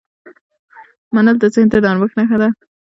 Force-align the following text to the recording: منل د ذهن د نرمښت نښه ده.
منل 1.13 1.35
د 1.39 1.43
ذهن 1.53 1.67
د 1.71 1.75
نرمښت 1.83 2.15
نښه 2.19 2.37
ده. 2.41 2.49